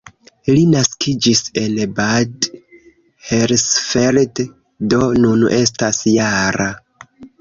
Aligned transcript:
Li 0.51 0.61
naskiĝis 0.69 1.41
en 1.63 1.75
Bad 1.99 2.47
Hersfeld, 3.27 4.41
do 4.95 5.03
nun 5.27 5.45
estas 5.59 6.01
-jara. 6.15 6.69